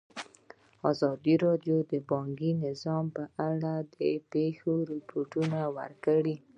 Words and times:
ازادي 0.91 1.35
راډیو 1.45 1.77
د 1.91 1.93
بانکي 2.11 2.51
نظام 2.65 3.05
په 3.15 3.23
اړه 3.49 3.73
د 3.95 3.95
پېښو 4.31 4.73
رپوټونه 4.91 5.59
ورکړي. 5.77 6.35